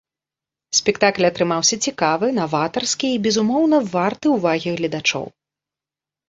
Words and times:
Спектакль 0.77 1.27
атрымаўся 1.27 1.77
цікавы, 1.87 2.25
наватарскі 2.39 3.07
і, 3.17 3.21
безумоўна, 3.27 3.77
варты 3.93 4.25
ўвагі 4.37 4.75
гледачоў. 4.81 5.25